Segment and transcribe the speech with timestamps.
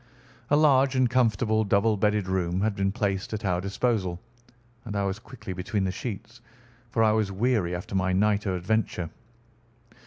[0.49, 4.19] A large and comfortable double bedded room had been placed at our disposal,
[4.83, 6.41] and I was quickly between the sheets,
[6.89, 9.11] for I was weary after my night of adventure.